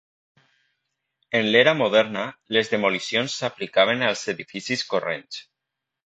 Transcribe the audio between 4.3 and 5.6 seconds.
edificis corrents.